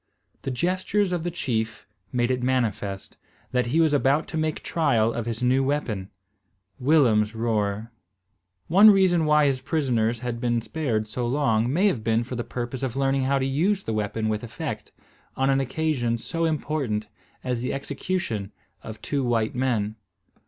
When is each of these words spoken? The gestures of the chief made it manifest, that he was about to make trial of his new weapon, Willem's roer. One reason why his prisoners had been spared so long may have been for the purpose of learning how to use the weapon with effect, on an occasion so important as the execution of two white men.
The 0.41 0.49
gestures 0.49 1.11
of 1.11 1.23
the 1.23 1.29
chief 1.29 1.85
made 2.11 2.31
it 2.31 2.41
manifest, 2.41 3.17
that 3.51 3.67
he 3.67 3.79
was 3.79 3.93
about 3.93 4.27
to 4.29 4.35
make 4.37 4.63
trial 4.63 5.13
of 5.13 5.27
his 5.27 5.43
new 5.43 5.63
weapon, 5.63 6.09
Willem's 6.79 7.35
roer. 7.35 7.91
One 8.67 8.89
reason 8.89 9.25
why 9.25 9.45
his 9.45 9.61
prisoners 9.61 10.17
had 10.21 10.41
been 10.41 10.59
spared 10.59 11.05
so 11.05 11.27
long 11.27 11.71
may 11.71 11.85
have 11.85 12.03
been 12.03 12.23
for 12.23 12.35
the 12.35 12.43
purpose 12.43 12.81
of 12.81 12.95
learning 12.95 13.25
how 13.25 13.37
to 13.37 13.45
use 13.45 13.83
the 13.83 13.93
weapon 13.93 14.27
with 14.27 14.43
effect, 14.43 14.91
on 15.37 15.51
an 15.51 15.59
occasion 15.59 16.17
so 16.17 16.45
important 16.45 17.07
as 17.43 17.61
the 17.61 17.71
execution 17.71 18.51
of 18.81 18.99
two 19.03 19.23
white 19.23 19.53
men. 19.53 19.97